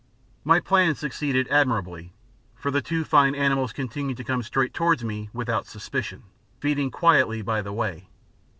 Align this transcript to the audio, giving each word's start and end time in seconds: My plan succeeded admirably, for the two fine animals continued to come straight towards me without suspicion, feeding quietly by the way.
My 0.43 0.59
plan 0.59 0.95
succeeded 0.95 1.47
admirably, 1.49 2.11
for 2.55 2.71
the 2.71 2.81
two 2.81 3.03
fine 3.03 3.35
animals 3.35 3.71
continued 3.71 4.17
to 4.17 4.23
come 4.23 4.41
straight 4.41 4.73
towards 4.73 5.03
me 5.03 5.29
without 5.31 5.67
suspicion, 5.67 6.23
feeding 6.59 6.89
quietly 6.89 7.43
by 7.43 7.61
the 7.61 7.71
way. 7.71 8.07